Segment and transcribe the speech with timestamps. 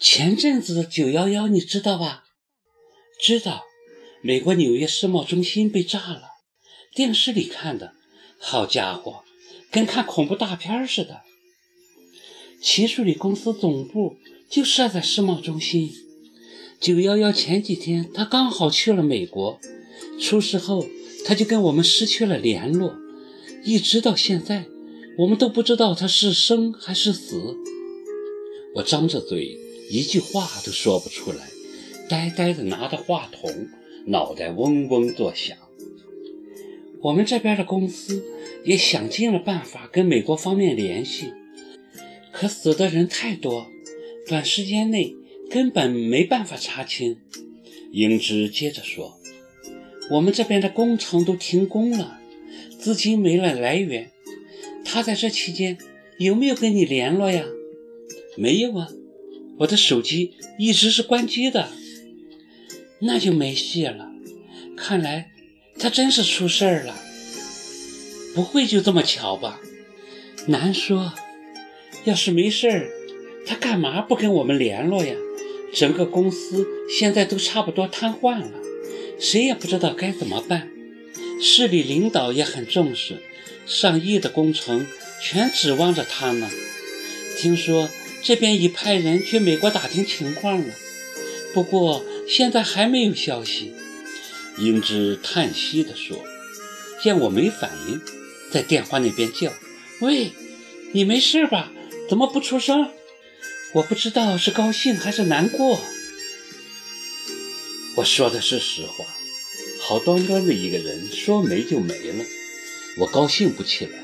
[0.00, 2.24] 前阵子的九幺幺你知道吧？
[3.22, 3.62] 知道，
[4.22, 6.22] 美国纽约世贸中心被炸了，
[6.94, 7.92] 电视里看的，
[8.40, 9.22] 好家伙，
[9.70, 11.22] 跟看恐怖大片似的。
[12.60, 14.16] 秦树理公司总部
[14.50, 15.92] 就设在世贸中心。
[16.80, 19.60] 九幺幺前几天，他刚好去了美国，
[20.20, 20.84] 出事后
[21.24, 22.96] 他就跟我们失去了联络，
[23.64, 24.66] 一直到现在，
[25.18, 27.56] 我们都不知道他是生还是死。
[28.74, 29.63] 我张着嘴。
[29.90, 31.48] 一句话都说不出来，
[32.08, 33.68] 呆呆的拿着话筒，
[34.06, 35.56] 脑袋嗡嗡作响。
[37.02, 38.24] 我们这边的公司
[38.64, 41.32] 也想尽了办法跟美国方面联系，
[42.32, 43.70] 可死的人太多，
[44.26, 45.14] 短时间内
[45.50, 47.18] 根本没办法查清。
[47.92, 49.20] 英芝接着说
[50.10, 52.18] ：“我们这边的工程都停工了，
[52.80, 54.10] 资金没了来源。
[54.84, 55.78] 他在这期间
[56.18, 57.44] 有没有跟你联络呀？
[58.36, 58.88] 没有啊。”
[59.58, 61.70] 我的手机一直是关机的，
[63.00, 64.10] 那就没戏了。
[64.76, 65.30] 看来
[65.78, 66.94] 他真是出事儿了，
[68.34, 69.60] 不会就这么巧吧？
[70.48, 71.14] 难说。
[72.04, 72.90] 要是没事儿，
[73.46, 75.14] 他干嘛不跟我们联络呀？
[75.72, 78.50] 整个公司现在都差不多瘫痪了，
[79.20, 80.70] 谁也不知道该怎么办。
[81.40, 83.22] 市里领导也很重视，
[83.66, 84.86] 上亿的工程
[85.22, 86.50] 全指望着他呢。
[87.38, 87.88] 听说。
[88.24, 90.74] 这边已派人去美国打听情况了，
[91.52, 93.74] 不过现在还没有消息。
[94.56, 96.24] 英芝叹息地说
[97.02, 98.00] ：“见我没反应，
[98.50, 99.52] 在电话那边叫
[100.00, 100.32] ：‘喂，
[100.92, 101.70] 你没事吧？
[102.08, 102.90] 怎么不出声？’
[103.74, 105.78] 我不知道是高兴还是难过。
[107.96, 109.04] 我说的是实话，
[109.80, 112.24] 好端端的一个人说没就没了，
[113.00, 113.98] 我高兴不起来，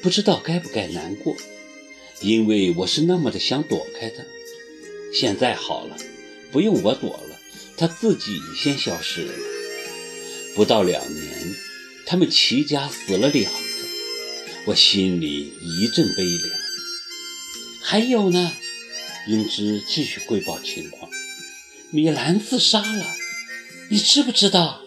[0.00, 1.36] 不知道该不该难过。”
[2.22, 4.22] 因为我是那么的想躲开他，
[5.12, 5.96] 现在好了，
[6.52, 7.40] 不用我躲了，
[7.76, 9.32] 他自己先消失了。
[10.54, 11.54] 不到两年，
[12.06, 13.58] 他们齐家死了两个，
[14.66, 16.50] 我心里一阵悲凉。
[17.80, 18.52] 还有呢，
[19.26, 21.10] 英芝继续汇报情况：
[21.90, 23.06] 米兰自杀了，
[23.90, 24.81] 你知不知道？